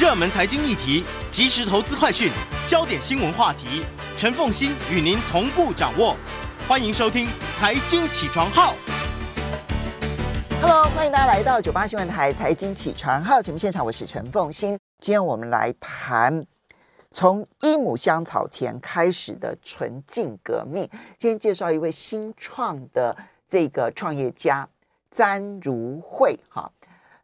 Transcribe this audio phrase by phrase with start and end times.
[0.00, 2.32] 热门财经议题、即时投资快讯、
[2.66, 3.84] 焦点新闻话题，
[4.16, 6.16] 陈凤欣与您同步掌握。
[6.66, 7.26] 欢迎收听
[7.58, 8.72] 《财经起床号》。
[10.62, 14.70] Hello，欢迎大家来到九八新闻台《财经起床号》节目现场，我是陈凤欣。
[15.00, 16.46] 今天我们来谈。
[17.10, 20.88] 从一亩香草田开始的纯净革命。
[21.18, 23.14] 今天介绍一位新创的
[23.46, 24.66] 这个创业家
[25.10, 26.72] 詹如慧哈。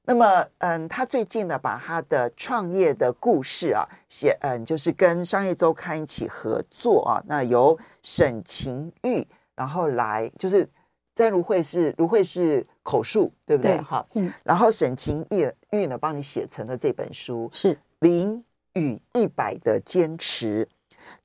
[0.07, 7.23] 那么，嗯，他最近呢，把他的创业的故事啊写，嗯，就是跟商业周刊一起合作啊。
[7.27, 10.67] 那由沈晴玉，然后来就是
[11.15, 13.77] 詹如慧是如慧是口述，对不对？
[13.83, 14.33] 好，嗯。
[14.43, 18.43] 然后沈晴玉玉呢，帮你写成了这本书，是零。
[18.79, 20.69] 与一百的坚持，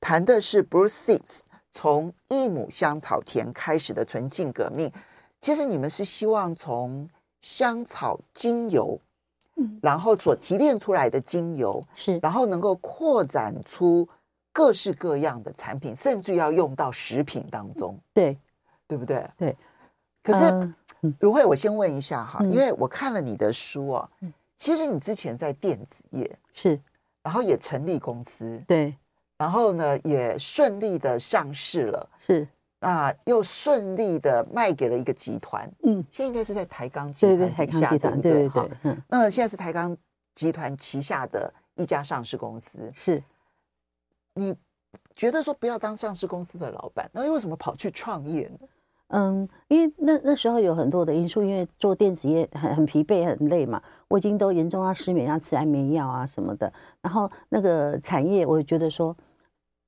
[0.00, 4.90] 谈的是 Bruce Sips 从一亩香草田开始的纯净革命。
[5.38, 7.06] 其实你们是希望从
[7.42, 8.98] 香草精油，
[9.56, 14.08] 嗯，然后所提炼出来的精油是，然后能够扩展出
[14.50, 18.38] 各式各样的产品，甚至要用到食品当中，对，
[18.88, 19.28] 对不对？
[19.36, 19.54] 对。
[20.22, 20.44] 可是，
[21.02, 24.08] 嗯、如慧，我先问一下哈，因为我看了你的书啊，
[24.56, 26.80] 其实你之前在电子业是。
[27.24, 28.96] 然后也成立公司，对，
[29.38, 32.48] 然后呢也顺利的上市了，是，
[32.82, 39.96] 那又顺利的卖给了一个集团，嗯，现在应该是在台钢集团底下，对对，台钢集团，对对对，嗯，那现在是台钢
[40.34, 43.22] 集团旗下的一家上市公司，是，
[44.34, 44.52] 你
[45.14, 48.68] 觉得说不要当上市公司的老板，那为什么跑去创业呢？
[49.14, 56.72] 嗯，因为那那时候有很多的因素，因为做电子业很很疲惫很累嘛，我已经都严重要失眠，要吃安眠药啊什么的。
[57.00, 59.16] 然后那个产业，我觉得说，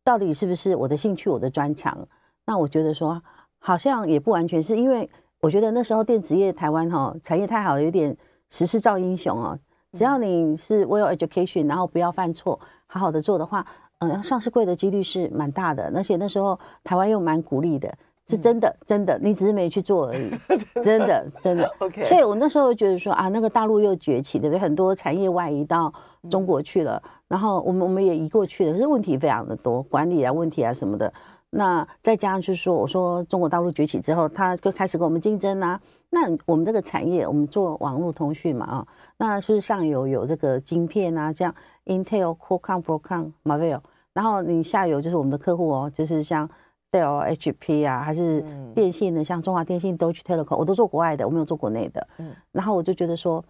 [0.04, 2.06] 到底是不是我的兴趣，我的专长？
[2.46, 3.20] 那我觉得说，
[3.58, 5.08] 好像也不完全是，因为
[5.40, 8.16] 我觉得那时候电子业台湾哈产业太好了，有点
[8.50, 9.58] 时势造英雄哦。
[9.92, 13.64] 只要你是 well education，然后不要犯错，好好的做的话，
[13.98, 15.92] 嗯，上市柜的几率是蛮大的。
[15.94, 17.92] 而且那时候台湾又蛮鼓励的。
[18.26, 20.30] 是真的，真的，你只是没去做而已。
[20.82, 21.70] 真的，真的。
[21.78, 22.02] OK。
[22.04, 24.58] 所以我那时候觉得说啊，那个大陆又崛起，对不对？
[24.58, 25.92] 很多产业外移到
[26.30, 31.12] 中国去了，然后我们我们也移过去了，可是问题非常的多，管理啊问题啊什么的。
[31.54, 35.80] 那再加上就是说，我说中国大陆崛起之后，他就开始跟我们竞争啊。
[36.10, 41.54] 那我们这个产业，我们做网络通讯嘛啊，那是上游有这个晶片啊，像
[41.86, 43.80] Intel、Qualcomm、Broadcom、Marvell，
[44.12, 46.48] 然后你下游就是我们的客户哦，就是像。
[46.94, 48.40] Dell、HP 啊，还是
[48.72, 52.06] 电信的，像中华电信、Deutsche Telekom，我都做国外的，我没有做国内的。
[52.18, 53.44] 嗯，然后我就觉得说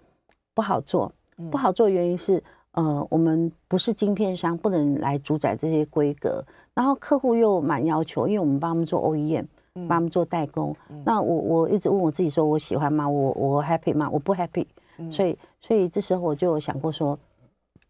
[0.54, 1.12] 不好做，
[1.50, 2.42] 不好做原因是，
[2.74, 6.44] 呃，我们不是晶片商，不能来主宰这些规格。
[6.74, 10.74] 然后客户又蛮要求，因为我们帮他们做 OEM，帮他们做代工。
[11.04, 13.08] 那我我一直问我自己说，我喜欢吗？
[13.08, 14.08] 我我 happy 吗？
[14.10, 14.66] 我不 happy。
[15.10, 17.18] 所以所以这时候我就想过说，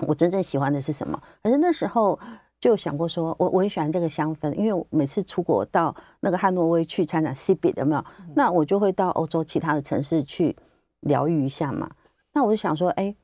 [0.07, 1.21] 我真正喜欢的是什么？
[1.43, 2.19] 可是那时候。
[2.61, 8.03] 就想过说，我我很喜欢这个香氛，因为我每次出国到那个汉诺威去参展 CeBIT 有没有？
[8.35, 10.57] 那我就会到欧洲其他的城市去
[11.01, 11.91] 疗愈一下嘛。
[12.33, 13.15] 那我就想说，哎，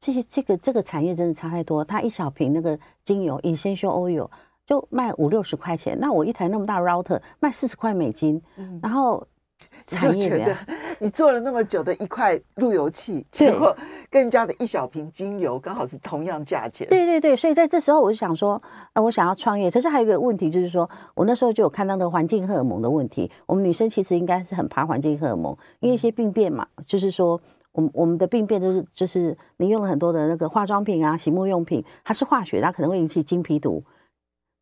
[0.00, 1.84] 这些这个这个产业真的差太多。
[1.84, 4.28] 它一小瓶那个精油 Essential Oil
[4.66, 8.42] 就卖五六十块钱，那我一台那么大 Router 卖四十块美金，
[8.82, 9.26] 然后。
[9.84, 10.54] 就觉得
[11.00, 13.74] 你做了那么久的一块路由器，结果
[14.08, 16.86] 跟人家的一小瓶精油刚好是同样价钱。
[16.88, 18.62] 对对对，所以在这时候我就想说，
[18.92, 19.68] 呃，我想要创业。
[19.70, 23.30] 可是还有一个问题就是说，我那时候就有看到那个环境荷尔蒙的问题。
[23.46, 27.40] 我们女生其实应该是很怕环境荷尔蒙，因为一些病变嘛，就是说，
[27.78, 33.84] 我们我们的病变都是就是你用了很多的那个化妆品啊、洗沐用品，它是化学，它可能会引起经皮毒。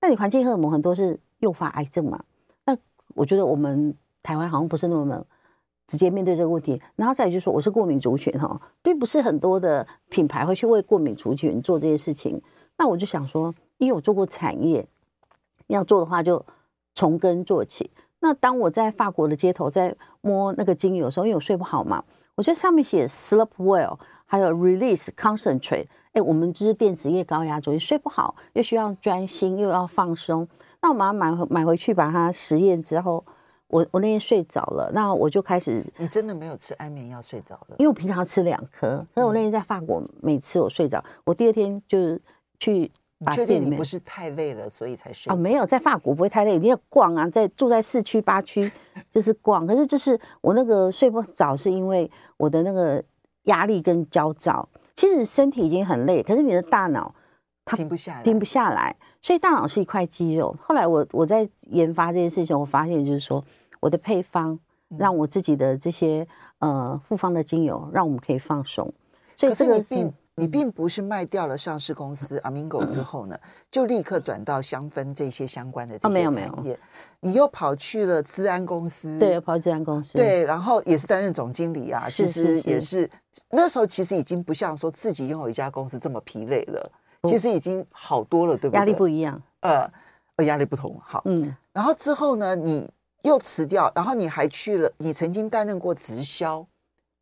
[0.02, 2.22] 那你环境荷尔蒙很多是诱发癌症嘛？
[2.66, 2.76] 那
[3.14, 3.96] 我觉得我们。
[4.26, 5.24] 台湾好像不是那么
[5.86, 12.42] 直接面对这个问题，然后再就是说，我是过敏族群哈，并不是很多的品牌会去为过敏族群做这些事情。
[12.76, 14.84] 那我就想说，因为我做过产业，
[15.68, 16.44] 要做的话就
[16.92, 17.88] 从根做起。
[18.18, 22.02] 那当我在法国的街头在摸那个精油的时候，因为我睡不好嘛，
[22.36, 30.46] 我觉得上面写 sleep well，还有 release concentrate，哎，我们就是电子业高压中，睡不好又需要专心又要放松，
[30.80, 33.24] 那我马上买回买回去把它实验之后。
[33.68, 35.84] 我我那天睡着了，那我就开始。
[35.96, 37.74] 你真的没有吃安眠药睡着了？
[37.80, 42.22] 因为我平常吃两颗，可是我那天在法国，每次我睡着，我第二天就是
[42.60, 42.88] 去
[43.32, 45.32] 确定你不是太累了，所以才睡？
[45.32, 48.70] 哦，没有，在法国不会太累，你要逛啊，在住在市区八区
[49.10, 49.66] 就是逛。
[49.66, 53.02] 可是就是我那个睡不着，是因为我的那个
[53.44, 54.68] 压力跟焦躁。
[54.94, 57.14] 其实身体已经很累，可是你的大脑
[57.64, 58.96] 它停不下来，停不下来。
[59.20, 60.56] 所以大脑是一块肌肉。
[60.60, 63.44] 后来我我在研发这件事情，我发现就是说。
[63.78, 66.26] 我的配方让我自己的这些
[66.60, 68.92] 呃复方的精油，让我们可以放松。
[69.36, 73.38] 所以这个你并你并不是卖掉了上市公司 Amingo 之后呢，
[73.70, 76.28] 就立刻转到香氛这些相关的这些产业。
[76.30, 76.76] 没有没有，
[77.20, 82.06] 你又跑去了资安公司，对，跑资安公司，对，然后也是担任总经理啊。
[82.10, 83.10] 其实也是
[83.50, 86.92] 那时候，其实已经不像说自己拥有一家公司这么疲累了。
[87.24, 88.78] 其实已经好多了，对不对？
[88.78, 89.90] 压力不一样，呃，
[90.36, 91.00] 呃，压力不同。
[91.02, 92.90] 好，嗯，然后之后呢，你。
[93.22, 96.64] 又辞掉，然后你还去了，你曾经担任过直销，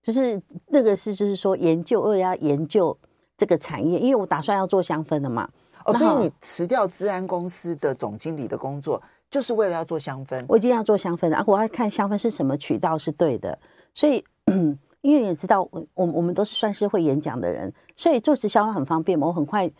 [0.04, 2.94] 就是那个是就是说研究，又要研究
[3.38, 5.48] 这个产业，因为我打算要做香氛的嘛。
[5.86, 10.44] 哦，所以你辞掉资安公司的总经理的工作，就是为了要做香氛。
[10.46, 13.58] 我已经要做香氛的，啊，我要看香氛是什么渠道是对的。
[13.94, 14.22] 所以，
[15.00, 19.26] 因为你知道，我我我们都是算是会演讲的人，所以做直销很方便嘛。
[19.26, 19.70] 我很快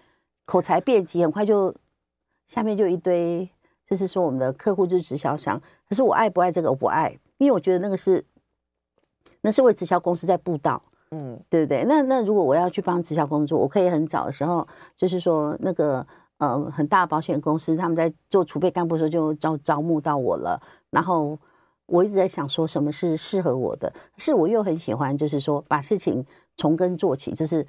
[0.47, 1.75] 口才辩捷，很快就
[2.49, 3.47] 下面就一堆。
[3.87, 6.71] 就是说，我们的客户就是直销商，可是我爱不爱这个？
[6.71, 8.25] 我不爱，因为我觉得那个是，
[9.45, 10.81] 那是为直销公司在布道，
[11.11, 11.85] 嗯，对不对？
[11.85, 16.05] 那那如果我要去帮直销工作，我可以很早的时候，就是说那个
[16.39, 20.59] 呃很大的保险公司他们在做储备干部的时候就招招募到我了，
[20.89, 21.39] 然后
[21.85, 26.25] 我一直在想说什么是适合我的，可是我又很喜欢，就是说把事情
[26.57, 27.67] 从根做起，就是。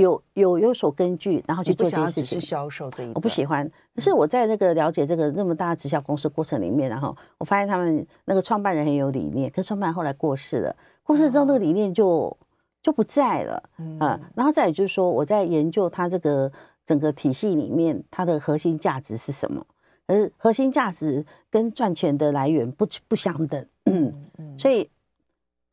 [0.00, 2.24] 有有有所根据，然后去做这件事情。
[2.24, 3.70] 只是销售这一，我不喜欢。
[3.94, 12.36] 可是我在那个了解这个那么大的直销公司过程里面，然后我发现他们那个创办人很有理念，可是创办人后来过世了，过世之后那个理念就
[12.82, 13.62] 就不在了。
[13.78, 13.98] 嗯，
[14.34, 16.50] 然后再也就是说，我在研究它这个
[16.84, 19.64] 整个体系里面，它的核心价值是什么？
[20.06, 23.64] 而核心价值跟赚钱的来源不不相等。
[23.86, 24.90] 嗯嗯，所以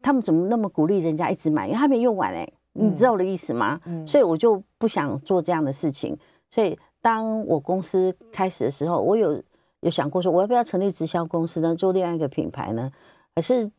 [0.02, 1.66] 他们怎么那么鼓励人家一直买？
[1.66, 2.54] 因为他没用完哎、欸。
[2.78, 3.80] 你知道我的意思吗？
[3.86, 6.18] 嗯，所以我就不想做这样的事情。
[6.50, 9.42] 所以当我公司开始的时候，我有
[9.82, 11.76] 有想过说，我要不要成立直销公司呢？
[11.76, 12.92] 做另外一个品牌呢？
[13.36, 13.70] 可是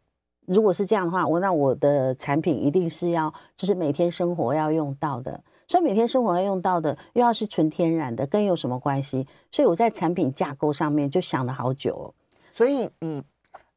[0.47, 5.41] 如果是这样的话，我那我的产品一定是要就是每天生活要用到的。
[5.67, 9.27] 所以每天生活要用到的，又要是纯天然的，跟有什么关系？
[9.53, 12.15] 所以我在产品架构上面就想了好久。
[12.53, 13.23] 所以你。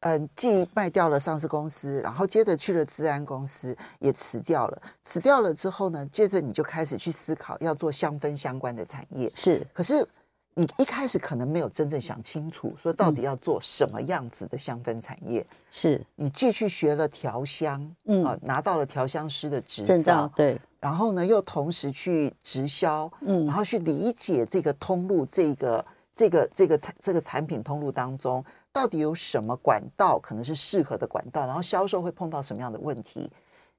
[0.02, 4.82] 嗯，既卖掉了上市公司，然后接着去了资安公司，也辞掉了。
[5.04, 9.32] 辞掉了之后呢，接着你就开始去思考要做香氛相关的产业。
[9.36, 10.08] 是，可是
[10.56, 15.46] 你一开始可能没有真正想清楚，说到底要做什么样子的香氛产业。
[15.70, 20.60] 是，你继续学了调香，嗯，啊，拿到了调香师的执照，对。
[20.80, 28.44] 然后呢，又同时去直销，嗯，然后去理解这个通路，这个这个这个这个产品通路当中。
[28.74, 31.46] 到底有什么管道可能是适合的管道？
[31.46, 33.30] 然后销售会碰到什么样的问题？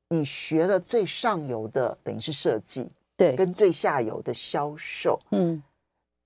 [0.09, 5.63] 你学了最上游的，等于是设计，对，跟最下游的销售，嗯，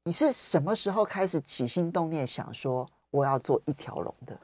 [0.03, 4.37] 你是什么时候开始起心动念想说我要做一条龙的？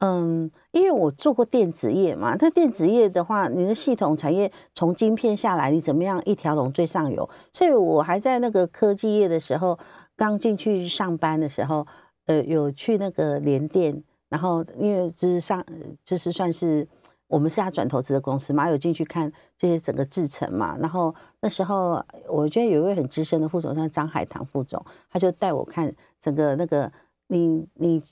[0.00, 7.26] 嗯，因为我做过电子业嘛，那电子业的话，你的系统产业从晶片下来，你怎么样一条龙最上游？
[7.54, 9.78] 所以我还在那个科技业的时候，
[10.14, 11.86] 刚进去上班的时候。
[12.28, 15.64] 呃，有去那个联电，然后因为就是上，
[16.04, 16.86] 就是算是
[17.26, 20.76] 我们是他转投资的公司嘛，有进去看这些整个制程嘛。
[20.78, 26.92] 然后那时候我觉得有一位很资深的副总，像张海棠副总，他就带我看整个那个
[27.28, 28.02] 你你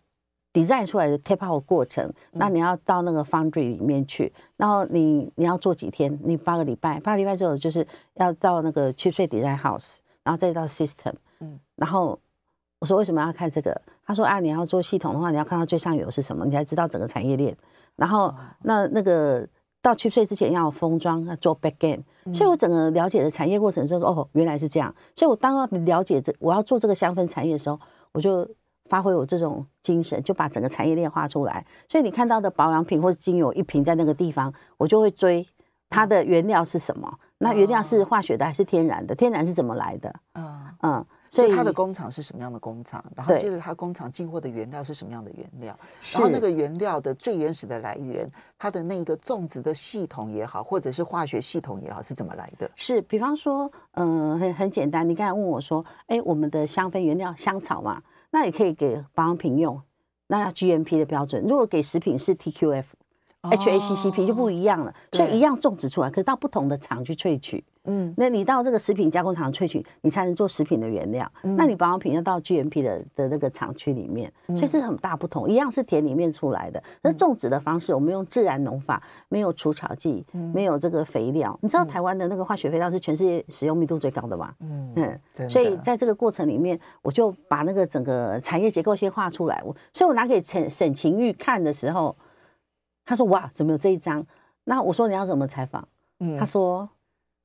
[0.54, 6.18] design 出来的 tape out 过程，那你要到那个 foundry 里面去，然后你你要做几天？
[6.24, 12.18] 你八个礼拜，八个礼拜之后就是要到那个 chipset design house，然后再到 system，嗯，然后。
[12.78, 13.80] 我说为什么要看这个？
[14.04, 17.56] 他说啊，你要做系统的话，你要看到最上游是什么，你才知道整个产业链。
[17.96, 19.46] 然后那那个
[19.80, 22.02] 到 chipset 之前要封装，要做 back end。
[22.34, 24.94] 所以我整个了解的产业过程之后，哦，原来是这样。
[25.14, 27.80] 所以我当要了解这我要做这个香氛产业的时候，
[28.12, 28.46] 我就
[28.90, 31.64] 发挥我这种精神，就把整个产业链画出来。
[31.88, 35.46] 所以你看到的保养品或者精油一瓶在那个地方，我就会追
[35.88, 37.18] 它的原料是什么。
[37.38, 39.14] 那原料是化学的还是天然的？
[39.14, 40.14] 天然是怎么来的？
[40.34, 41.06] 嗯嗯。
[41.36, 43.04] 所以它的工厂是什么样的工厂？
[43.14, 45.78] 然后接着它工厂进货的原料是什么样的原料？
[46.14, 52.70] 然后那个原料的最原始的来源，它的那个种植的系统也好，或者是化学系统也好，是怎么来的？
[52.74, 59.80] 是，比方说，嗯、呃，很很简单，你刚才问我说，哎，我们的香氛原料香草嘛，那也可以给保养品用，
[60.28, 61.42] 那要 GMP 的标准。
[61.42, 62.84] 如果给食品是 TQF、
[63.42, 67.64] 哦、HACCP 就不一样了，所以一样种植出来，可是到不同的厂去萃取。
[67.86, 71.30] 嗯，那你到这个食品加工厂萃取，你才能做食品的原料。
[71.42, 75.48] 嗯、那你保养品要到 GMP 的的那个厂区里面，所以是很大不同。
[75.48, 81.58] 一样是田里面出来的，那种植的方式，我们用自然农法，没有除草剂，没有这个肥料。
[81.62, 84.52] 你知道台湾的那个化学肥料是全世界使用密度最高的吗？
[84.60, 89.62] 嗯嗯，所以在这个过程里面，我就把那个整个产业结构先画出来。
[89.64, 92.16] 我，所以我拿给沈沈晴玉看的时候，
[93.04, 94.26] 他说：“哇，怎么有这一张？”
[94.64, 95.86] 那我说：“你要怎么采访？”
[96.20, 96.88] 嗯，他说。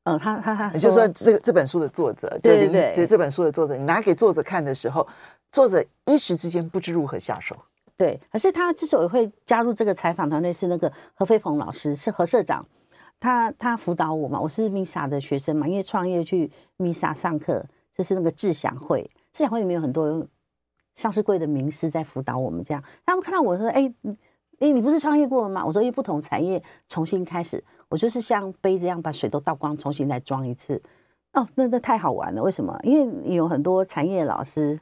[0.04, 5.08] 嗯，他他他，就是说这个这本书的作者，对对对，这这本书的作者，你拿给作者看的时候，
[5.52, 7.56] 作者一时之间不知如何下手。
[7.96, 12.66] 对，可是他之所以会加入这个采访团队，是那个何飞鹏老师，是何社长，
[13.20, 17.64] 他他辅导我嘛，我是 MISA 的学生嘛，因为创业去 MISA 上课，
[17.96, 20.26] 这是那个智享会，智享会里面有很多
[20.96, 23.94] 上市柜的名师在辅导我们，这样他们看到我说，哎。
[24.62, 25.66] 哎，你不是创业过了吗？
[25.66, 30.80] 我说，因为不同产业重新开始，我就是像杯子一样把水都倒光，重新再装一次。
[31.34, 32.44] 哦，那那太好玩了。
[32.44, 32.80] 为什么？
[32.84, 34.80] 因为有很多产业老师，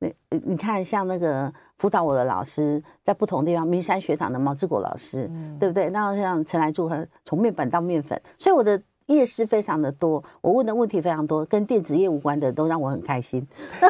[0.00, 5.88] 你你看，像那个辅导我的老师，在不同地方，名山学堂的毛志国老师，嗯、对不对？
[5.88, 13.48] 那像陈来柱，和从面板到面粉，所以我的业师非常的多，我问的问题非常多，跟电子业无关的都让我很开心。
[13.80, 13.88] 因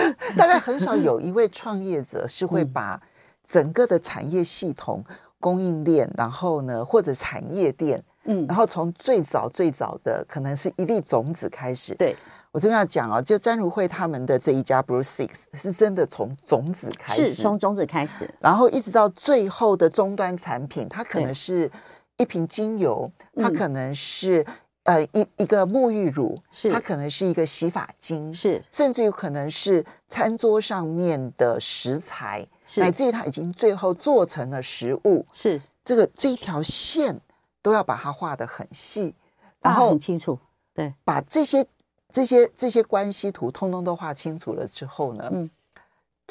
[0.00, 3.00] 为大概很少有一位创业者是会把、嗯。
[3.46, 5.04] 整个的产业系统、
[5.38, 11.94] 供应链，然后呢，或者产业链，嗯，然后从最早最早的可能是一粒种子开始。
[11.94, 12.16] 对，
[12.50, 21.70] 我这边要讲哦，就詹如慧他们的这一家 Brew Six 是真的从种子开始，是从种子开始，然后一直到最后的终端产品，它可能是
[22.18, 24.44] 一瓶精油，它可能是。
[24.84, 37.20] 呃，一一个沐浴乳，是它可能是一个洗发精，是甚至有可能是餐桌上面的食材，是乃至于它已经最后做成了食物，是这个这一条线
[37.62, 39.14] 都要把它画得很细，
[39.60, 40.36] 然后很清楚，
[40.74, 41.64] 对，把这些
[42.08, 45.48] 这些这些关系图通通都画清楚了之后呢，嗯，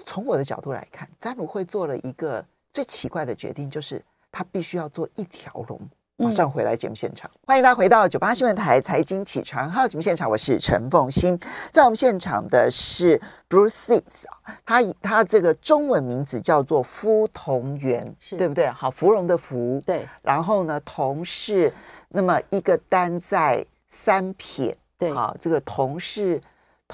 [0.05, 5.79] 从我的角度来看，詹姆会做了一个最奇怪的决定，就是他必须要做一条龙。
[6.22, 11.40] 马上回来节目现场，欢迎大家回到九八新闻台财经起床号节目现场，我是陈凤欣。
[11.72, 18.68] 在我们现场的是 Six，啊，他他这个中文名字叫做麸童园，是对不对？
[18.68, 20.08] 好，芙蓉的芙，对。
[20.22, 21.74] 然后呢，同是
[22.10, 25.12] 那么一个单在三撇，对。
[25.12, 26.40] 好，这个同是。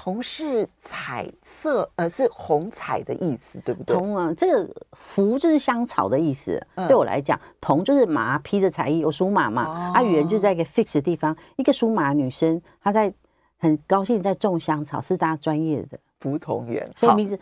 [0.00, 3.96] 童是彩色，呃，是红彩的意思，对不对？
[3.96, 6.64] 铜啊，这个福就是香草的意思。
[6.76, 9.64] 嗯、对我来讲，铜就是马披着彩衣，有属马嘛。
[9.66, 13.12] 哦、啊，圆就在一个 fix 的地方，一个属马女生，她在
[13.58, 16.88] 很高兴在种香草，是大家专业的麸童园。
[16.94, 17.36] 所以名字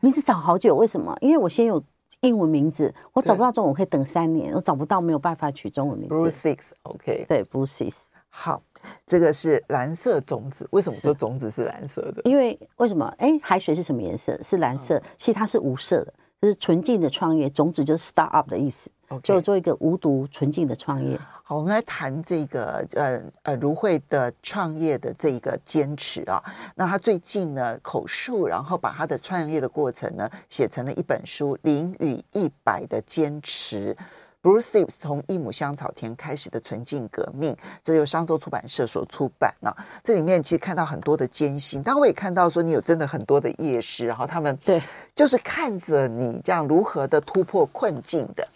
[0.00, 1.16] 名字找好久，为什么？
[1.22, 1.82] 因为我先有
[2.20, 6.14] 英文名字，我找不到中文，我可以等三年，我找不到没有办法取中文名字。
[6.14, 7.94] Brew Six，OK，对，Brew Six。
[8.28, 8.62] 好，
[9.06, 10.66] 这个是蓝色种子。
[10.72, 12.22] 为什么说种子是蓝色的？
[12.24, 13.06] 因为为什么？
[13.18, 14.38] 哎，海水是什么颜色？
[14.42, 15.00] 是蓝色。
[15.18, 17.48] 其实它是无色的，就是纯净的创业。
[17.50, 18.90] 种子就是 start up 的意思.
[19.22, 21.18] 就做一个无毒纯净的创业。
[21.42, 26.42] 好，我们来谈这个呃呃如慧的创业的这个坚持啊。
[26.76, 33.94] 那他最近呢口述，然后把他的创业的过程呢写成了一本书《零与一百的坚持》。
[34.42, 39.70] Six 从一亩香草田开始的纯净革命，这由商周出版社所出版啊。
[40.02, 44.82] 这里面其实看到很多的艰辛，但我也看到说你有真的很多的业师，然后他们对，
[45.14, 48.46] 就是看着你这样如何的突破困境的。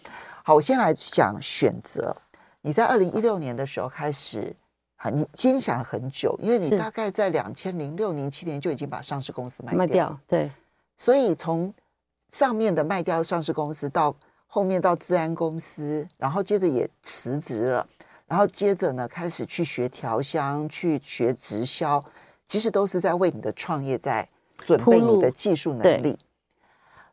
[0.42, 2.16] 好，我先来讲选择。
[2.62, 4.54] 你在二零一六年的时候开始
[4.96, 10.50] 啊，你其实想了很久，因为你大概在两千零六年、七年就已经把上市公司卖掉，卖掉，对。
[10.96, 11.72] 所以从
[12.32, 14.14] 上面的卖掉上市公司到
[14.46, 17.86] 后面到治安公司，然后接着也辞职了，
[18.26, 22.02] 然后接着呢开始去学调香，去学直销，
[22.46, 24.26] 其实都是在为你的创业在
[24.58, 26.18] 准备你的技术能力。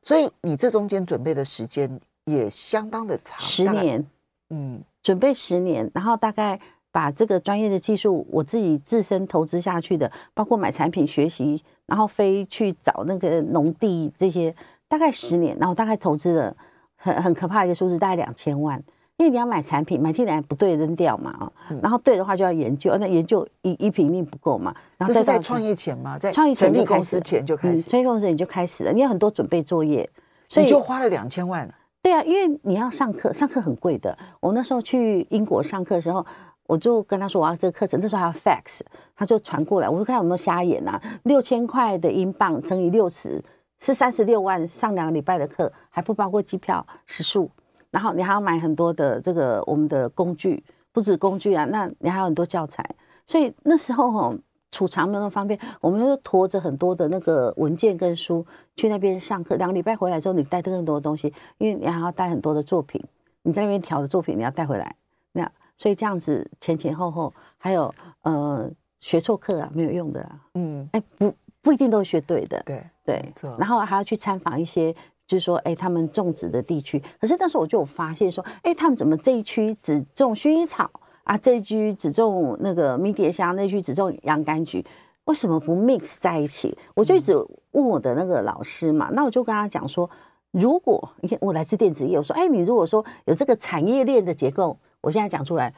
[0.02, 4.06] 所以你这中间准备的时间也相当的长，十年，
[4.50, 6.60] 嗯，准备十年，然后大概
[6.92, 14.56] 把这个专业的技术我自己自身投资下去的，包括买产品学习，然后飞去找那个农地这些，
[14.88, 16.56] 大概十年，然后大概投资了。
[17.04, 18.82] 很很可怕的一个数字，大概两千万，
[19.18, 24.74] 因为你要买产品，买进来不对扔掉嘛啊，然后对的话就要研究，那研究一一瓶一定不够嘛。
[24.98, 26.18] 然后这是在创业前吗？
[26.18, 30.10] 在创业成立公司前就开始，创业公司你就开始了，你有很多准备作业，
[30.48, 31.70] 所以你就花了两千万。
[32.02, 34.18] 对啊，因为你要上课，上课很贵的。
[34.40, 36.26] 我那时候去英国上课的时候，
[36.68, 38.80] 我就跟他说我要这个课程，那时候还要 fax，
[39.16, 41.02] 他就传过来，我就看有没有瞎眼啊。
[41.24, 43.42] 六千块的英镑乘以六十，
[43.80, 47.50] 是三十六万，上两个礼拜的课，还不包括机票、食宿。
[47.92, 52.84] 然后你还要买很多的这个我们的工具，不止工具啊，那你还有很多教材，
[53.28, 54.36] 所以那时候哈
[54.72, 58.44] 储藏没有那么方便，我们又驮着很多的那个文件跟书
[58.76, 59.56] 去那边上课。
[59.58, 63.00] 两个礼拜回来之后，你带更多的东西，因为你还要带很多的作品，
[63.44, 64.96] 你在那边调的作品你要带回来，
[65.34, 73.24] 那所以这样子前前后后还有呃学错课啊，没有用的啊，嗯，哎不不一定都学对的，对对，
[73.58, 74.96] 然后还要去参访一些。
[75.26, 80.92] 就是说，哎，他们种植的地区，可是那时候我就有发现说，哎，他们怎么这一区只种薰衣草
[81.24, 84.86] 啊，这一区只种那个迷迭香，那区只种洋甘菊，
[85.24, 86.78] 为什么不 mix 在一起？
[86.94, 87.34] 我就一直
[87.72, 90.08] 问我的那个老师嘛，那我就跟他讲说，
[90.52, 95.74] 如果你看我来自电子业，我说，哎，你如果说有这个产业链的结构，我现在讲出来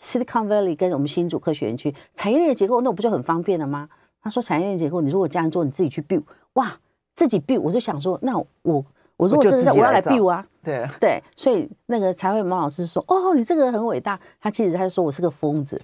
[0.00, 3.90] ，Silicon Valley 跟我们新竹科学园区产业链的结构，那我不就很方便了吗？
[4.24, 6.22] 他说，产业链结构，你如果这样做，你自己去 build，
[6.54, 6.72] 哇！
[7.14, 8.84] 自己 build，我就想说，那我
[9.16, 14.18] 我如果真的我要来 build 啊，对对，所以那个才会毛老师说，哦，你这个很伟大。
[14.40, 15.80] 他其实他说我是个疯子，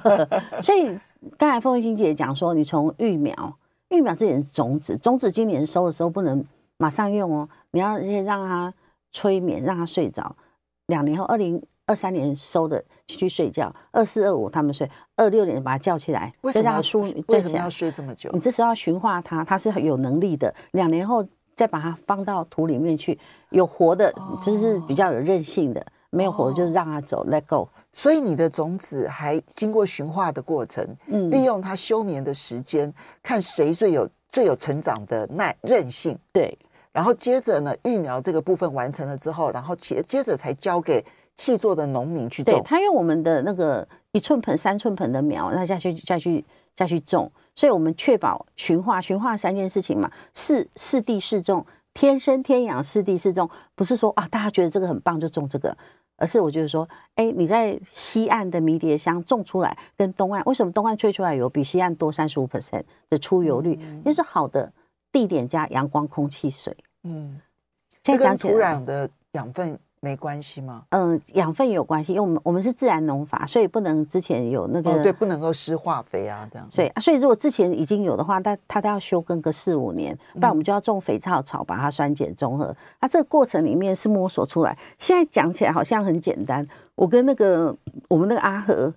[0.62, 0.96] 所以
[1.36, 3.58] 刚才凤馨姐讲说，你从育苗，
[3.88, 6.42] 育苗这点种子，种子今年收的时候不能
[6.76, 8.72] 马上用哦，你要先让它
[9.12, 10.34] 催眠，让它睡着，
[10.86, 11.60] 两年后二零。
[11.84, 17.24] 二三年收的去去睡觉，二四二五他们睡，二六年把他叫起来，为什么要睡？
[17.26, 18.30] 为什么要睡这么久？
[18.32, 20.54] 你这时候要驯化它，它是有能力的。
[20.72, 23.18] 两年后再把它放到土里面去，
[23.50, 27.68] 有活的，就是比较有韧性的；哦、没有活的，就是让它走、哦、，let go。
[27.92, 36.16] 所以你的种子还经过驯化的过程，嗯，利用它休眠的时间，看谁最有最有成长的耐韧性。
[36.32, 36.56] 对，
[36.92, 41.04] 然后接着呢，育苗这个部分完成了之后，然后接接着才交给。
[41.36, 46.44] 契作的农民去种，对，他用我们的那个一寸盆、三寸盆的苗，那下去、下去、
[46.76, 51.64] 下去种，所以我们确保循化，循化三件事情嘛，适适地适种，
[51.94, 55.76] 天生天养，适地适种，不是说啊，大家觉得这个很棒就种这个，
[56.16, 63.72] 而是我觉得说，哎，你在西岸的迷迭香种出来，跟东岸为什么东岸萃出来油比西岸多三十五 percent 的出油率？
[63.72, 64.70] 因为是好的
[65.10, 67.40] 地点加阳光、空气、水，嗯，
[68.02, 69.78] 这跟土壤的养分。
[70.04, 70.82] 没关系吗？
[70.90, 76.68] 嗯，养分也有关系，因为我们我们是自然农法，所以不能之前有那个、哦、对，不能够施化肥啊，这样。
[76.68, 82.76] 所以啊，所以如果之前已经有的话，它它都要休耕个四五年，不然我们就要种肥皂草，把它酸碱中和。
[82.98, 86.66] 啊、这个过程里面是摸索出来，现在讲起来好像很简单。
[86.96, 87.72] 我跟那个
[88.08, 88.92] 我们那个阿和，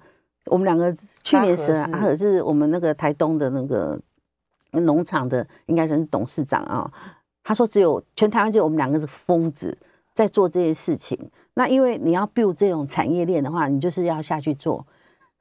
[0.47, 0.91] 我们两个
[1.21, 3.95] 去年时阿和，阿和是我们那个台东的那个
[4.71, 6.91] 农场的，应该算是董事长啊。
[7.43, 9.77] 他说只有全台湾只有我们两个是疯子。
[10.15, 14.87] 在做这些事情，那因为你要 build 这种产业链的话，你就是要下去做，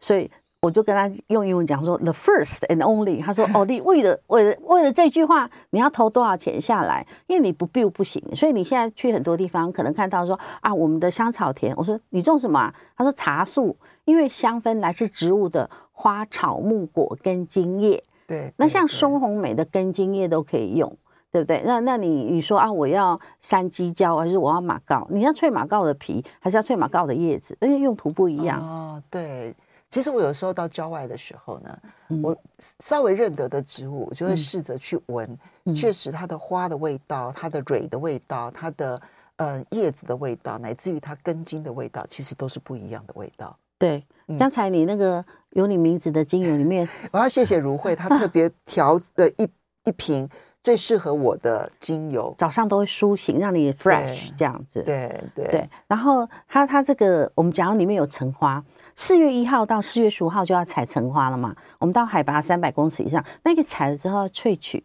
[0.00, 0.28] 所以
[0.60, 3.22] 我就跟他用英文讲说 the first and only。
[3.22, 7.06] 他说 哦，你为了为了为了这句话，你要投多少钱下来？
[7.28, 8.20] 因为你不 build 不行。
[8.34, 11.72] 所以你现在去很多地方，可能看到说啊，我们的香草田。
[11.76, 12.74] 我说你种什么啊？
[12.96, 18.02] 他说茶树，因为香氛来自植物的花草木果跟茎叶。
[18.26, 20.96] 对，那像松红梅的根茎叶都可以用。
[21.34, 21.60] 对不对？
[21.66, 25.04] 那那你你说啊，我要山鸡椒还是我要马告？
[25.10, 27.58] 你要脆马告的皮，还是要脆马告的叶子？
[27.60, 28.62] 而且用途不一样。
[28.62, 29.52] 哦，对。
[29.90, 32.36] 其实我有时候到郊外的时候呢，嗯、我
[32.84, 35.36] 稍微认得的植物，我就会试着去闻。
[35.64, 39.02] 嗯、确实，它的花的味道、它的蕊的味道、它的
[39.34, 43.56] 呃叶子的味道，乃至于它根茎的味道，其实都是不一样的味道。
[43.76, 49.48] 对，嗯、刚才你那个有你名字的精油里面， 我要谢谢如慧，她特别调的一
[49.82, 50.28] 一瓶。
[50.64, 54.82] 最适合我的精油，早上都会苏醒，让你 fresh 这样子。
[54.82, 55.68] 对对对。
[55.86, 58.64] 然后它它这个，我们讲到里面有橙花，
[58.96, 61.54] 四月一号到四月十五号就要采橙花了嘛。
[61.78, 64.82] 我们到海拔三百公尺以上，那个采了之后要萃取，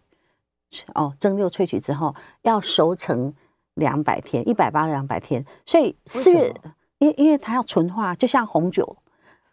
[0.95, 3.33] 哦，蒸馏萃取之后要熟成
[3.75, 5.45] 两百天，一百八两百天。
[5.65, 6.53] 所以四月，
[6.97, 8.97] 因因为它要纯化，就像红酒。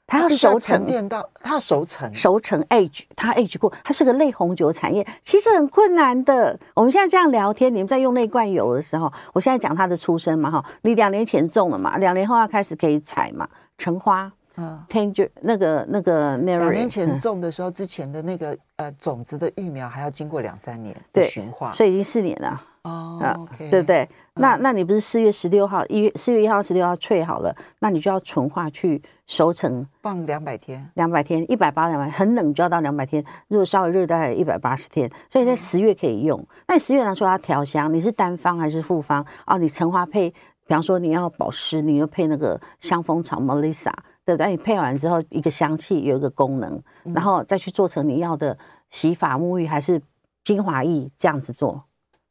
[0.07, 6.57] 它要熟成，到它要熟成，熟成 age，它 age 过，它是个类红酒产业，其实很困难的。
[6.75, 22.63] 我们现在这样聊天，你们在用那罐油的时候，我现在讲它的出身嘛，哈，你两年前种了嘛，两年后要开始可以采嘛，橙花，嗯，Tanger 那个那个两年前种的时候，之前的那个呃种子的育苗还要经过两三年的循化，所以已经四年了。
[22.87, 24.09] 哦、对不对？
[24.37, 36.39] 嗯、那那你不是四月十六号一月四月一号十六号萃好了，那你就要纯化去熟成，放两百天，两百天，一百八两百，很冷就要到两百天，如果稍微热大概一百八十天，所以在十月可以用。
[36.39, 39.27] 嗯、那你十月拿出来调香，你是单方还是复方？
[39.47, 43.93] 哦，你橙花配，比方说你要保湿，你就配那个香蜂草 Melissa，
[44.25, 44.51] 对不对？
[44.51, 46.83] 你配完之后，一个香气有一个功能，
[47.15, 48.57] 然后再去做成你要的
[48.91, 50.01] 洗发沐浴还是
[50.45, 51.85] 精华液这样子做。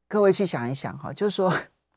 [0.07, 1.51] 各位去想一想哈，就是说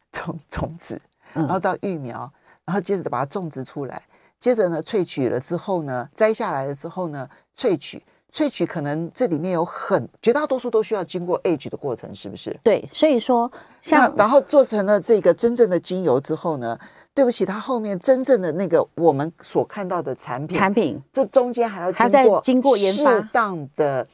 [0.13, 1.01] 从种子，
[1.33, 2.31] 然后到育苗，
[2.65, 4.03] 然后接着把它种植出来，
[4.39, 12.59] 接着呢萃取了之后呢，摘下来了之后呢萃取，萃取可能这里面有很绝大多数都需要经过 age 的过程，是不是？
[12.63, 13.51] 对，所以说
[13.83, 16.79] 像然后做成了这个真正的精油之后呢，
[17.15, 24.07] 对不起，它后面真正的那个我们所看到的产品，产品这中间还要经过经过研发适当的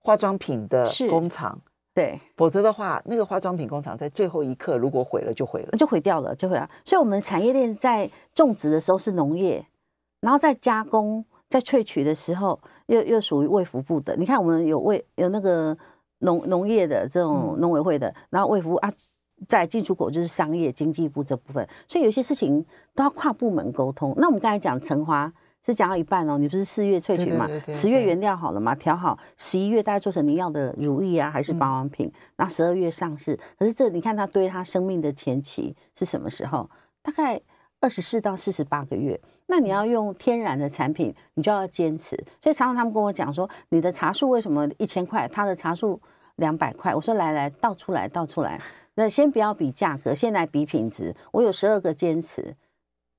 [0.00, 1.58] 化妆品的工厂。
[1.98, 6.70] 对，否则的话，那个化妆品工厂在最后一刻如果毁了，就毁了，就毁掉了，就毁了。
[6.84, 9.66] 所以，我们产业链在种植的时候是农业，
[10.20, 14.14] 然后在加工、在萃取的时候又又属于卫福部的。
[14.14, 15.76] 你看，我们有卫有那个
[16.18, 18.88] 农农业的这种农委会的，嗯、然后卫福啊，
[19.48, 21.68] 在进出口就是商业经济部这部分。
[21.88, 24.14] 所以，有些事情都要跨部门沟通。
[24.16, 25.32] 那我们刚才讲橙花。
[25.72, 27.46] 是讲到一半哦，你不是四月萃取嘛？
[27.70, 28.74] 十月原料好了嘛？
[28.74, 32.10] 调好，十一月大概做成你要的乳液啊，还是保养品？
[32.36, 33.38] 然后十二月上市。
[33.58, 36.68] 可是这你看它对它生命的前期是什么时候？
[37.02, 37.38] 大概
[37.80, 39.20] 二十四到四十八个月。
[39.46, 42.16] 那你要用天然的产品，你就要坚持。
[42.42, 46.00] 所以常常他们跟我讲说，你的茶树为什么一千块，他的茶树
[46.36, 46.94] 两百块？
[46.94, 48.58] 我说来来倒出来倒出来，
[48.94, 51.14] 那先不要比价格，先来比品质。
[51.30, 52.54] 我有十二个坚持。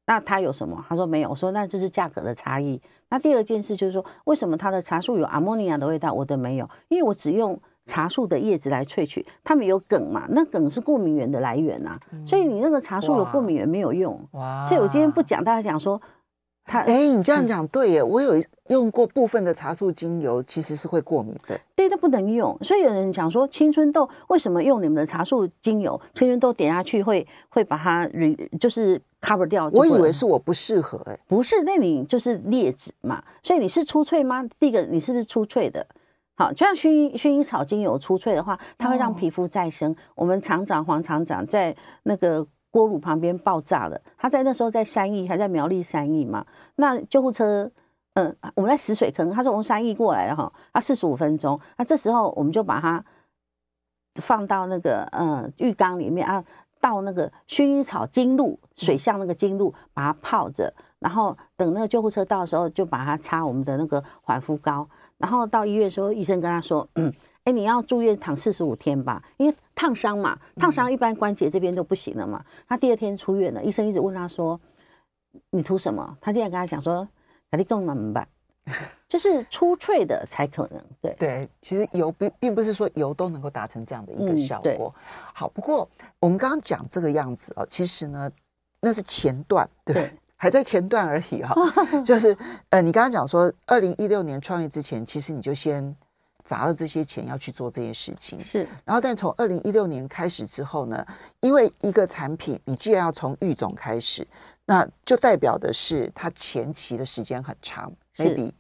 [0.10, 0.84] 那他有什么？
[0.90, 1.30] 他说没有。
[1.30, 2.82] 我说那就是价格的差异。
[3.10, 6.68] 那第二件事就是说，为什么他的茶树有阿莫尼亚的味道，我的没有？
[6.88, 10.26] 因为我只用茶树的叶子来萃取，他们有梗嘛？
[10.30, 14.20] 那梗是过敏源的来源啊，所以你那个茶树有过敏源没有用。
[14.32, 14.66] 哇！
[14.66, 16.02] 所以我今天不讲，大家讲说。
[16.72, 18.04] 哎，你这样讲对耶！
[18.04, 21.60] 我有用过部分的茶树精油，其实是会过敏的。
[21.76, 22.56] 对，它不能用。
[22.62, 26.00] 所以有人讲说，青春痘为什么用你们的茶树精油？
[26.14, 28.08] 青春痘点下去会会把它
[28.60, 29.70] 就是 cover 掉。
[29.74, 33.24] 我以为是我不适合，哎，不是，那你就是劣质嘛。
[33.44, 34.44] 所以你是出萃吗？
[34.60, 35.86] 第一个，你是不是出萃的？
[36.36, 39.92] 好，就像薰衣薰衣草精油出萃的话，它会让皮肤再生。
[39.92, 42.46] 哦、我们厂长黄厂长在那个。
[42.72, 46.46] 锅炉旁边爆炸了，他在那时候在三义，还在苗栗三义嘛。
[46.76, 47.68] 那救护车，
[48.14, 51.60] 嗯，我们在死水坑，他从三义过来的哈，他四十五分钟。
[51.78, 53.04] 那这时候我们就把它
[54.22, 56.44] 放到那个嗯浴缸里面啊，
[56.80, 64.88] 倒那个薰衣草精露，水象那个精露，把它泡着，然后等那个救护车到的时候，就把它擦我们的那个缓肤膏。
[65.18, 67.14] 然后到医院的时候，医生跟他说，嗯。
[67.46, 72.44] 哎，你要住院躺四十五天吧，因为烫伤嘛，烫伤一般关节这边都不行了嘛。
[72.68, 74.60] 他第二天出院了，医生一直问他说
[75.50, 77.08] ：“你涂什么？”他竟然跟他讲说
[77.50, 78.28] ：“哪里更难办？
[79.10, 84.94] 这是出萃的才可能。”对对，其实油并并不是说油都能够达成这样的一个效果。
[84.96, 88.32] 嗯、好，不过我们刚刚讲这个样子哦，其实呢，
[88.80, 92.04] 那是前段，对，对还在前段而已哈、 哦。
[92.04, 92.38] 就是
[92.70, 95.94] 呃，你刚刚讲说，二零一六年创业之前，其实你就先。
[96.46, 98.68] 砸了这些钱要去做这些事情，是。
[98.84, 101.06] 然后，但从二零一六年开始之后呢，
[101.42, 104.26] 因为一个产品，你既然要从育种开始，
[104.66, 108.52] 那就代表的是它前期的时间很长，maybe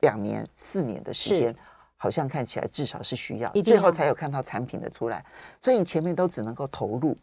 [0.00, 1.54] 两年、四年的时间，
[1.96, 5.24] 好像看起来至少是需要，最后才有看到产品的出来。
[5.62, 7.16] 所以你前面都只能够投入、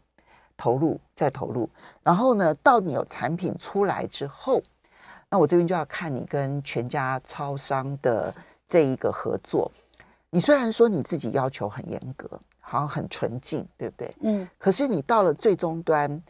[0.56, 1.68] 投入再投入，
[2.02, 4.62] 然后呢，到你有产品出来之后，
[5.30, 8.34] 那我这边就要看你跟全家超商的
[8.66, 9.70] 这一个合作。
[10.30, 14.14] 你虽然说你自己要求很严格，好像很纯净，对不对？
[14.20, 14.48] 嗯。
[14.58, 16.20] 可是你到了最终端，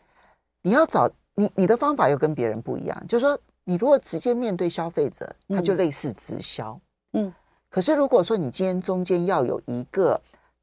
[0.62, 3.06] 你要找你你的方法又跟别人不一样。
[3.06, 6.80] 就是说，你如果直接面对消费者，它就类似直销。
[7.12, 7.30] 嗯。
[7.68, 10.18] 可是如果说你今天中间要有一个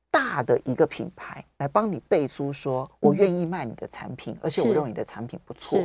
[0.09, 5.79] 大的一个品牌来帮你背书，说我愿意卖你的产品，而且我认为你的产品不错。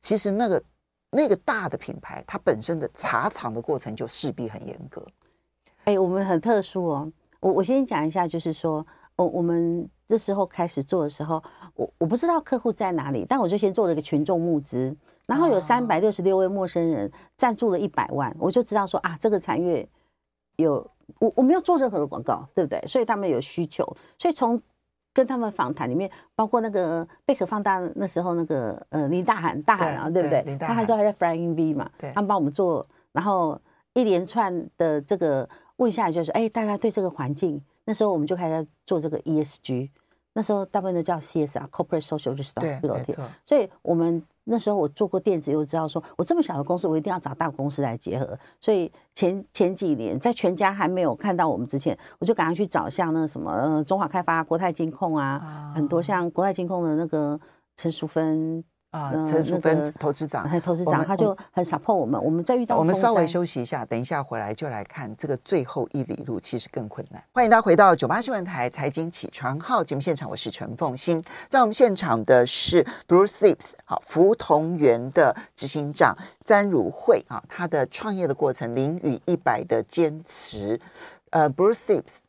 [0.00, 0.62] 其实那个
[1.10, 5.06] 那个大的品牌，它本身的查厂的过程就势必很严格。
[5.84, 7.12] 哎、欸，我们很特殊哦。
[7.40, 11.42] 我我先讲一下，就是说，我我们这时候开始做的时候，
[11.74, 14.96] 我我不知道客户在哪里，但我就先做了一个群众募资，
[15.26, 19.88] 然后有三百六十六位陌生人赞助了一百万，我就知道说啊，这个产业
[20.56, 22.80] 有我我没有做任何的广告，对不对？
[22.86, 23.84] 所以他们有需求，
[24.18, 24.60] 所以从
[25.12, 30.42] 跟他们访谈里面，包括那个贝壳放大那时候那个呃林大喊大喊啊，对，不对？
[30.42, 33.60] 对他还说他在 Flying V 嘛，他们帮我们做，然后
[33.92, 35.48] 一连串的这个。
[35.78, 39.90] 问下来就是，哎，大家对这个环境，那时候我们就开始做这个 ESG，
[40.34, 43.16] 那时候大部分都叫 CSR（Corporate Social Responsibility）。
[43.44, 48.38] 所以我们那时候我做过电子，又知道说我这么小的公司，我一定要找大公司来结合。
[48.60, 57.40] 所以前前几年在全家还没有看到我们之前，我就赶快去找像那个什么呃中华开发、国泰金控啊，啊很多像国泰金控的那个
[57.76, 58.62] 陈淑芬。
[58.94, 62.22] 啊，陈淑芬投资长，投资长他就很 support 我们。
[62.22, 67.20] 我们在遇到我们稍微休息一下，等一下回来就来看这个最后一里路，其实更困难。
[67.32, 71.20] 欢迎大家回到九八新闻台财经起床号节目现场，我是陈凤欣。
[71.48, 80.80] 在我们现场的是 Bruce Sips 好福同源的执行长詹如慧啊，他的创业的过程零与一百的坚持。
[81.30, 82.23] 呃，Bruce Sips。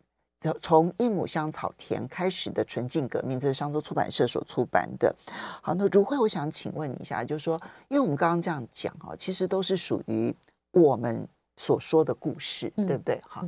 [0.54, 5.16] 从一亩香草田开始的纯净革命，这是商周出版社所出版的。
[5.62, 10.36] 好，那如慧，我想请问你一下，就是说，因为我们刚刚这样讲啊，其实都是属于
[10.72, 11.28] 我们
[11.58, 13.22] 所说的故事，嗯、对不对？
[13.28, 13.46] 好，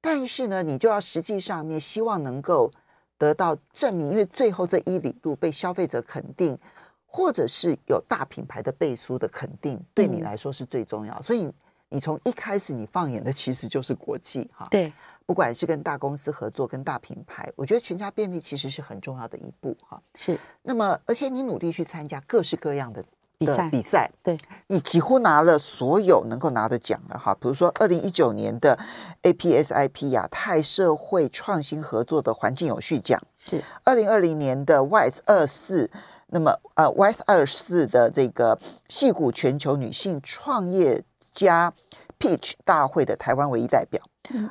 [0.00, 2.70] 但是呢，你就要实际上面希望能够
[3.18, 6.58] 得到证明，因为最后这一里路被消费者肯定，
[7.06, 11.14] 或者是有大品牌的背书的肯定，对你来说是最重要。
[11.14, 11.52] 嗯、所以。
[11.88, 14.92] 你从一开始你放眼的其实就是国际哈，对，
[15.24, 20.02] 不管是跟大公司合作，跟大品牌，我觉得全家便利其实是很重要的一步哈。
[20.14, 23.04] 是，那么而且你努力去参加各式各样的
[23.38, 27.32] 比赛，比赛，对，你几乎拿了所有能够拿的奖了哈。
[27.34, 28.78] 比如说二零一九年的
[29.22, 35.90] APSIP 亚太社会创新合作的环境有序奖，是二零二零年的 WISE 二四，
[36.28, 41.04] 那么呃 WISE 二四的这个矽谷全球女性创业
[41.36, 41.74] 加
[42.18, 44.02] Peach 大会的台湾唯一代表。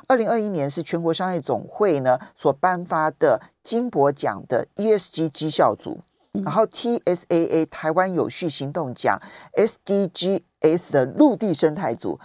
[0.06, 5.98] 二零二一年是全国商业总会呢所颁发的金博奖的 ESG 绩效组，
[6.32, 9.20] 然后 TSAA 台湾有序行动奖
[9.54, 12.18] SDGs 的陆地生态组。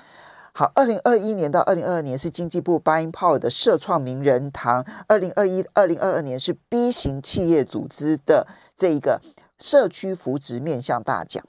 [0.53, 4.85] 好，二零二一年到二零二二年是经济部 Buying Power 的社创名人堂。
[5.07, 8.47] 二零二一、二零二二年是 B 型企业组织的
[8.77, 9.21] 这一个
[9.57, 11.43] 社区扶植面向大奖。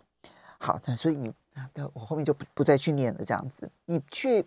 [0.59, 1.35] 好，那所以你。
[1.55, 3.25] 啊，对，我后面就不不再去念了。
[3.25, 4.45] 这样子，你去，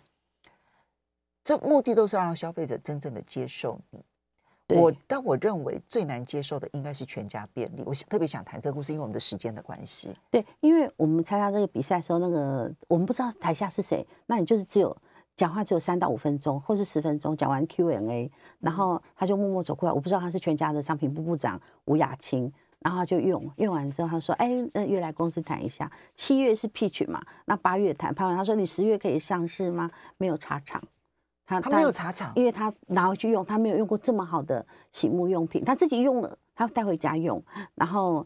[1.43, 4.03] 这目的都是让消费者真正的接受你。
[4.69, 7.83] 我，但我认为最难接受的应该是全家便利。
[7.85, 10.15] 我特别想谈这个故事，因为我们的时间的关系。
[10.31, 14.97] 对，因为我们参加这个比赛的时候，那个我们不知道台下是谁，那你就是只有
[15.35, 22.51] 讲话只有三到五分钟，或是十分钟，讲完 Q&A，然后他就默默走过来，我不知道他是全家的商品部部长吴雅青。
[22.79, 25.91] 然后他就用用完之后，他说：“哎，那约来公司谈一下。
[26.15, 28.37] 七月是 peach 嘛，那八月谈判完。
[28.37, 30.81] 他说：‘你十月可以上市吗？’没有茶厂，
[31.45, 37.43] 他他没有茶厂，因为他拿回去用，他没有用过这么好的洗沐用品，他自己用了，他带回家用。
[37.73, 38.25] 然后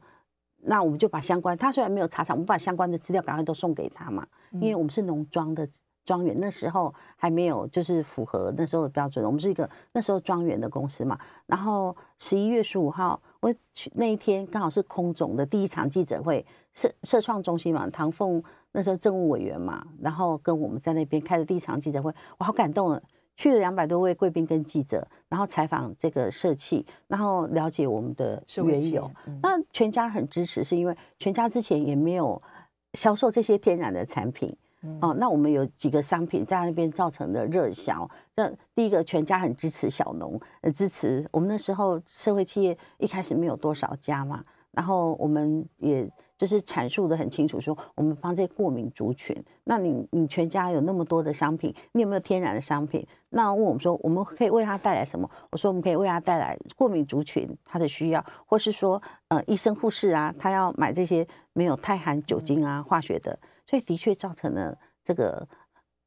[0.57, 5.67] 那我们就把相关，他虽然没有茶厂，我们把相关的资料赶快都送给他嘛，因为我们是农庄的。”
[6.05, 9.25] 庄园那时候还没有，就是符合那时候的标准。
[9.25, 11.19] 我们是一个那时候庄园的公司嘛。
[11.45, 23.01] 然后十一月十五号，我去那一天刚好是空总的第一场记者会，社社创中心嘛，唐凤那时候政务委员嘛，然后跟我们在那边开的第一场记者会，我好感动了。
[23.37, 29.09] 去了两百多位贵宾跟记者，然后采访这个社企，然后了解我们的缘由。
[29.27, 32.41] 嗯、那全家很支持，是因为全家之前也没有
[32.95, 34.53] 销售这些天然的产品。
[35.01, 38.09] 哦，那我们有几个商品在那边造成的热销。
[38.35, 49.35] 这第一个，全家很支持小农，呃，支持我们那时候社会企业一开始没有多少家嘛，然后我们也就是阐述得很清楚，说我们帮这些过敏族群。
[49.65, 53.05] 那你你全家有那么多的商品，你有没有天然的商品？
[53.31, 55.29] 那问我们说，我们可以为他带来什么？
[55.51, 63.37] 我说我们可以为他带来过敏族群他的需要，或是说呃医生护士啊，他要买这些没有太含酒精啊、化学的。
[63.69, 65.47] 所以的确造成了这个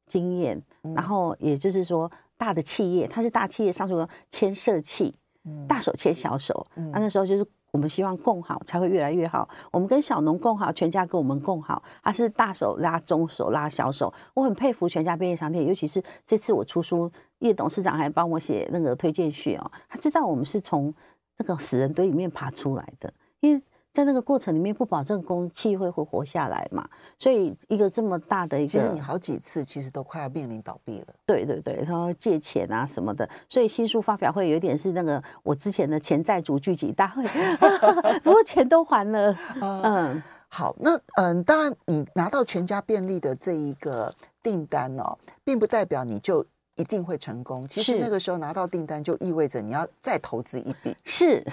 [0.05, 5.17] 经验，然后也就是说，大的企业它是大企业，上述牵涉企，
[5.65, 9.47] 大手牵小手，那那时候就是我们希望共好才会越来越好。
[9.71, 14.13] 我们跟小农共好，全家跟我们共好，它是大手拉中手拉小手。
[14.33, 20.93] 我很佩服全家便利商店，尤其是这次我出书，叶董事长还帮我写那个推荐序哦，他知道我们是从
[21.37, 23.63] 那个死人堆里面爬出来的，因为。
[23.93, 26.89] 在那个过程里面，不保证公气会会活下来嘛？
[27.19, 31.13] 所以一个这么大的一个，其实你好几次其实都快要面临倒闭了。
[31.27, 37.23] 对对对，他说借钱啊什么的，所以新书发表会有点是那个我之前的潜在组聚集大会，
[38.23, 39.37] 不过钱都还了。
[39.61, 47.67] 嗯，好，那嗯，当然你拿到全家便利的这一个订单哦，并不代表你就一定会成功。
[47.67, 50.97] 其实那个时候拿到订单就意味着你要再投资一笔。
[51.03, 51.45] 是。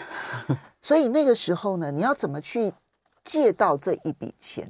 [0.82, 2.72] 所以那个时候呢，你要怎么去
[3.22, 4.68] 借到这一笔钱？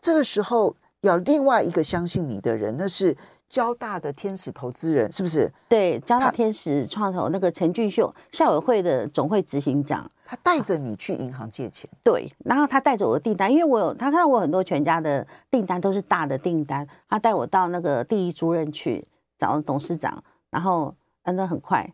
[0.00, 3.16] 这个时候要另外一个相信你的人，那是
[3.48, 5.52] 交大的天使投资人，是不是？
[5.68, 11.90] 对，交大天使创投那个陈俊秀，校委会的总会执行长，他带着你去银行借钱。
[12.04, 19.04] 对，然后他带着我的订单，因为我有他看到我很多全家的订单都是大的订单，他带我到那个第一主任去
[19.36, 21.92] 找董事长，然后嗯，那很快，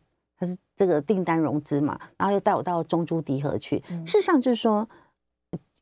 [0.76, 3.82] 这个订单融资嘛，然后又带我到中珠迪和去。
[3.90, 4.88] 嗯、事实上就是说。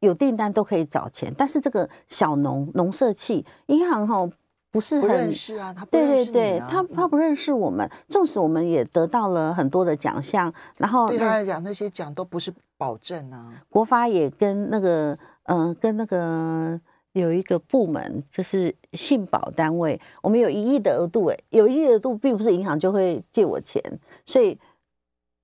[0.01, 4.29] 有订单都可以找钱，但是这个小农农社企银行哈
[4.71, 13.51] 不是很不认识啊，他不认识、啊、对对对，他他不认识我们，纵使我们也得到了很多的奖项，然后对他来讲那些奖都不是保证啊。
[13.71, 16.79] 国发也跟那个嗯、呃、跟那个
[17.13, 23.83] 有一个部门就是信保单位，我们有一亿的额度诶，有一亿额度并不是银行就会借我钱，
[24.27, 24.59] 所以。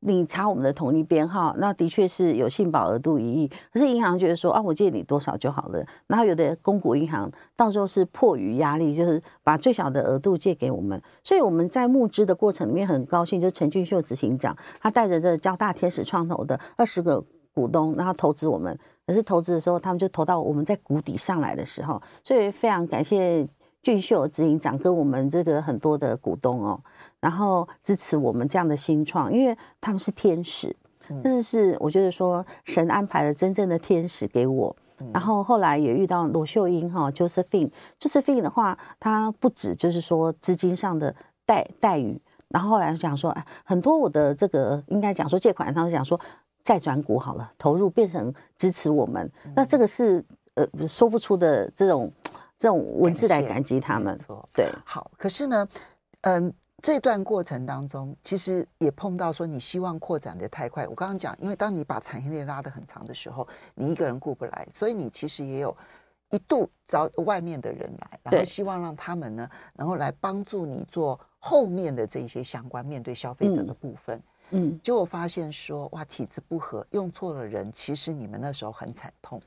[0.03, 5.85] 你查我们的统一编号，那的确是有信保额度一亿，可是银行觉得说啊，我借你多少就好了。
[6.07, 11.01] 然后有的公股银行到时候是迫于压力，就是把最小的额度借给我们。
[11.23, 18.79] 所以我们在募资的过程里面很高兴，就陈俊秀执行长他带着这交大天使创投的二十个股东，然后投资我们。
[19.07, 23.47] 可是投资的时候，他们就投到我们在谷底上来的时候，所以非常感谢
[23.83, 26.81] 俊秀执行长跟我们这个很多的股东哦。
[27.20, 30.74] 然后支持我们这样的新创，因为他们是天使，
[31.22, 34.74] 这是我觉得说神安排了真正的天使给我。
[35.14, 41.14] 然后后来也遇到罗秀英哈，Josephine，Josephine 的话，他不止就是说资金上的
[41.46, 46.20] 待待遇，然后后来讲说，很多我的这个应该讲说借款，他们讲说
[46.62, 52.12] 再转股好了，投入变成支持我们，那这个是呃说不出的这种
[52.59, 54.18] 这种文字来感激他们。
[54.52, 55.66] 对，好，可是呢，
[56.22, 56.52] 嗯。
[56.83, 60.87] 这段过程当中，其实也碰到说你希望扩展的太快。
[60.87, 65.77] 我刚刚讲，因为当你把产业链拉得很长的时候，你一个人顾不来，所以你其实也有
[66.31, 74.23] 一度找外面的人来，然后希望让他们呢，能够来帮助你做后面的这些相关面对消费者的部分。
[74.53, 79.40] 嗯，结果发现说，哇，体质不合，用错了人，其实你们那时候很惨痛。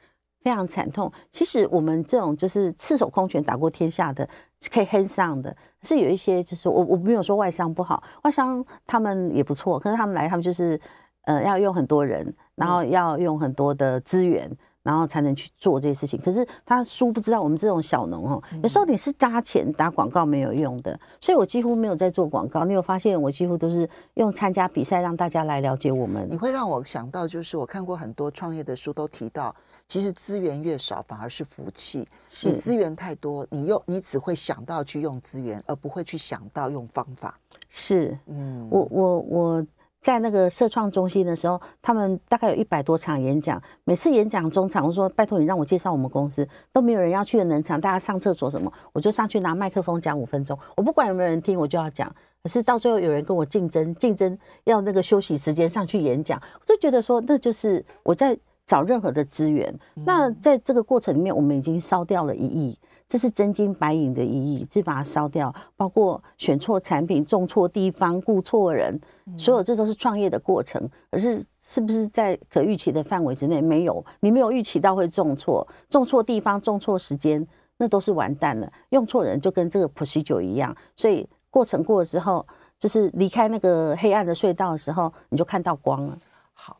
[0.44, 1.12] 非常惨痛。
[1.32, 4.28] 其实我们这种就是赤手空拳打过天下的，
[4.72, 10.80] 可以 hands on 的，是有一些就是我我没有说外商不好，外商他们也不错，可是他们来他们就是
[11.24, 14.50] 呃要用很多人，然后要用很多的资源。
[14.84, 22.66] 然后才能去做这些事情，可是他殊不知道我们这种小农哦，有时候你是砸钱打广告没有用的，所以我几乎没有在做广告。
[22.66, 26.28] 你有发现我几乎都是用参加比赛让大家来了解我们。
[26.30, 29.56] 你会让我想到，就是我看过很多创业的书都提到，
[29.88, 32.06] 其实资源越少反而是福气。
[32.44, 37.40] 你资源太多，你用你只会想到去用资源，而不会去想到用方法。
[37.70, 39.68] 是，嗯，我我我。
[40.04, 43.60] 在那个社创中心的时候，他们大概有一百多场演讲。
[43.86, 50.60] 每次演讲中场，我说拜托你让我介绍我们公司，都没有人要去的冷场，大家上厕所什么，我就上去拿麦克风讲五分钟。
[50.76, 52.14] 我不管有没有人听，我就要讲。
[52.44, 58.38] 可是到最后有人跟我竞争，竞争要那个休息时间上去演讲，我就觉得说那就是我在
[58.68, 59.74] 找任何的资源。
[60.06, 62.78] 那在这个过程里面，我们已经烧掉了一亿。
[63.14, 65.54] 这是真金白银的意义，就把它烧掉。
[65.78, 69.00] 包括选错产品、种错地方、雇错人，
[69.38, 70.90] 所有这都是创业的过程。
[71.12, 73.62] 可是是不是在可预期的范围之内？
[73.62, 77.48] 没有，你没有预期到会种错，种错地方、种错时间，
[77.78, 78.74] 那都是完蛋了。
[78.90, 80.76] 用错人就跟这个 procedure 一样。
[80.98, 82.44] 所以过程过了之后，
[82.80, 86.18] 就是离开那个黑暗的隧道的时候，你就看到光了。
[86.54, 86.78] 好，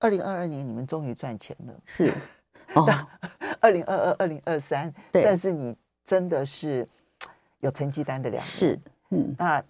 [0.00, 2.12] 二零二二年你们终于赚钱了，是。
[2.74, 2.86] 哦，
[3.60, 6.86] 二零二二、二零二三，算是你真的是
[7.60, 8.42] 有成绩单的两年。
[8.42, 8.78] 是，
[9.10, 9.62] 嗯，那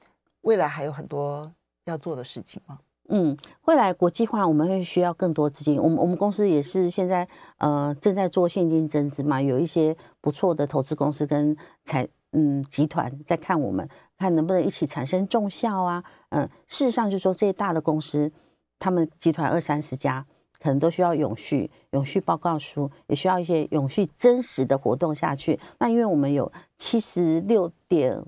[0.43, 1.53] 未来还有很多
[1.85, 2.79] 要做的事情吗？
[3.09, 5.81] 嗯，未来国际化我们会需要更多资金。
[5.81, 7.29] 我们我们公司也是现在
[7.59, 16.03] 呃正在做现金增资嘛，有一些不错的投资公司跟财嗯集团在看我们，看能不能一起产生重效啊。
[16.31, 18.33] 嗯，事实上就是说这些大的公司，
[18.81, 20.27] 他们集团二三十家。
[20.61, 25.59] 可能都需要永续、永续报告书，也需要一些永续真实的活动下去。
[25.79, 28.21] 那因为我们有七十六点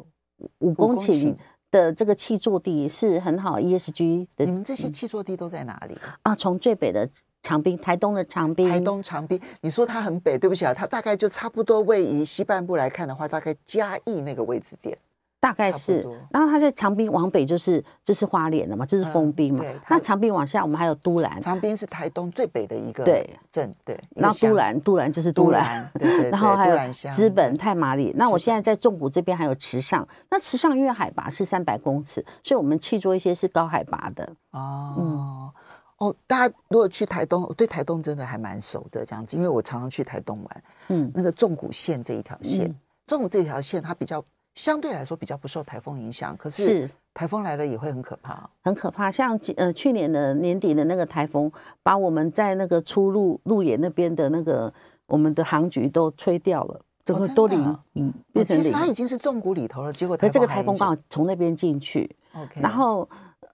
[0.59, 1.37] 五公顷
[1.71, 4.45] 的这个气座地，是很好 ESG 的。
[4.45, 6.35] 你们这些气座地都在哪里啊？
[6.35, 7.09] 从最北的
[7.43, 9.41] 长滨，台东的长滨，台东长滨。
[9.61, 14.97] 你说它很北，对不起啊，它大概就差不多位于西半部来看的话，大概嘉义那个位置点。
[15.40, 19.65] 大概是，然后它在长滨往北就是就是花莲了嘛，这是丰滨嘛。
[19.88, 21.40] 那长滨往下，我们还有都兰。
[21.40, 23.04] 长滨是台东最北的一个
[23.52, 23.98] 镇，对。
[24.17, 25.88] 然后都兰，都兰就是都兰，
[26.31, 28.13] 然后还有资本、太麻里。
[28.17, 34.29] 那我现在在纵谷这边还有池上，那池上因为海拔是三百公尺，所以我们去做一些是高海拔的。
[34.50, 35.52] 哦，
[35.98, 40.63] 哦，大家如果去台东，我对台东真的还蛮熟的，这样子，因为我常常去台东玩。
[40.88, 42.75] 嗯，那个纵谷线这一条线，
[43.06, 44.25] 纵、嗯、谷这条线它比较
[44.59, 49.09] 相对来说比较不受台风影响，可是，是台风来了也会很可怕，很可怕。
[49.09, 51.50] 像呃去年的年底的那个台风，
[51.81, 54.73] 把我们在那个出入鹿野那边的那个
[55.06, 56.81] 我们的航局都吹掉了。
[57.04, 58.63] 整个都零，哦、嗯，变成零。
[58.65, 62.11] 其实它已经是重谷里头了，结果它这个台风刚好从那边进去。
[62.35, 63.09] OK，然后，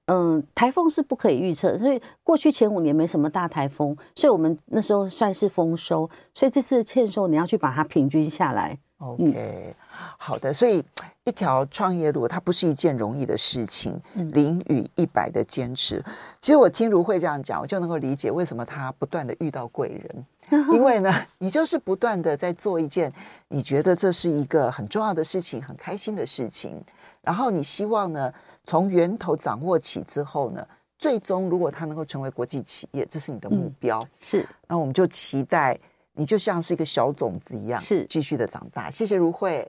[0.06, 6.08] 嗯，台风是不可以预测，所以过去前五年没什么大台风，所以我们那时候算是丰收。
[6.32, 8.78] 所以这次欠收，你要去把它平均下来。
[9.12, 9.74] OK，、嗯、
[10.18, 10.52] 好的。
[10.52, 10.84] 所以
[11.24, 14.00] 一条创业路，它不是一件容易的事情。
[14.14, 16.02] 零与一百的坚持，
[16.40, 20.26] 其实我听如慧这样讲，我就能够理解为什么他不断的遇到贵人。
[20.74, 23.10] 因为呢，你就是不断的在做一件
[23.48, 26.78] 你觉得这是一个很重要的事情、很开心的事情，
[27.22, 28.30] 然后你希望呢，
[28.62, 30.66] 从源头掌握起之后呢，
[30.98, 33.98] 最终如果它能够成为国际企业，这是你的目标。
[34.00, 35.78] 嗯、是，那我们就期待
[36.16, 38.90] 你就像是一个小种子一样，是继续的长大。
[38.90, 39.62] 谢谢如慧。